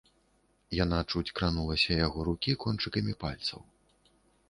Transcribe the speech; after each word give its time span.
Яна 0.83 0.99
чуць 1.11 1.33
кранулася 1.41 1.91
яго 2.07 2.19
рукі 2.31 2.59
кончыкамі 2.67 3.13
пальцаў. 3.25 3.59